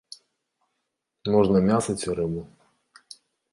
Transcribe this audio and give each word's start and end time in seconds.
Можна 1.37 1.57
мяса 1.69 1.91
ці 2.01 2.07
рыбу. 2.23 2.41